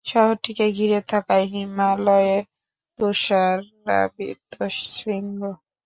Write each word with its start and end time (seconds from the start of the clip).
শহরটিকে 0.05 0.65
ঘিরে 0.71 0.99
থাকে 1.07 1.37
হিমালয়ের 1.51 2.43
তুষারাবৃত 2.99 4.53
শৃঙ্গ। 4.87 5.41